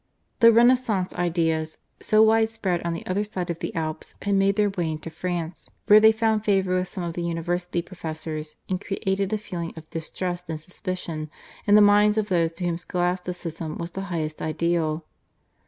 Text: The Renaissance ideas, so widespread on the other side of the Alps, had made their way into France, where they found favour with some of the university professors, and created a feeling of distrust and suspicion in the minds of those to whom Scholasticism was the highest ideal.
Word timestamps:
The 0.39 0.51
Renaissance 0.51 1.13
ideas, 1.13 1.77
so 2.01 2.23
widespread 2.23 2.81
on 2.81 2.93
the 2.95 3.05
other 3.05 3.23
side 3.23 3.51
of 3.51 3.59
the 3.59 3.75
Alps, 3.75 4.15
had 4.23 4.33
made 4.33 4.55
their 4.55 4.71
way 4.71 4.89
into 4.89 5.11
France, 5.11 5.69
where 5.85 5.99
they 5.99 6.11
found 6.11 6.43
favour 6.43 6.75
with 6.75 6.87
some 6.87 7.03
of 7.03 7.13
the 7.13 7.21
university 7.21 7.83
professors, 7.83 8.57
and 8.67 8.81
created 8.81 9.31
a 9.31 9.37
feeling 9.37 9.73
of 9.77 9.91
distrust 9.91 10.45
and 10.47 10.59
suspicion 10.59 11.29
in 11.67 11.75
the 11.75 11.81
minds 11.81 12.17
of 12.17 12.29
those 12.29 12.51
to 12.53 12.63
whom 12.65 12.79
Scholasticism 12.79 13.77
was 13.77 13.91
the 13.91 14.01
highest 14.09 14.41
ideal. 14.41 15.05